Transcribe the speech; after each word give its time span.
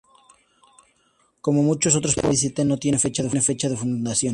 Como 1.41 1.61
muchos 1.61 1.95
otros 1.95 2.15
pueblos, 2.15 2.31
Bella 2.31 2.45
Vista 2.47 2.63
no 2.65 2.77
tiene 2.79 2.97
fecha 2.97 3.21
de 3.69 3.77
fundación. 3.77 4.29